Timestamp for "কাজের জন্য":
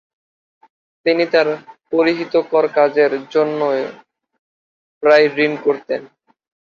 2.75-3.59